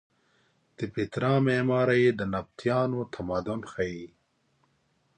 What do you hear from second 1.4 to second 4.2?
معمارۍ د نبطیانو تمدن ښیې.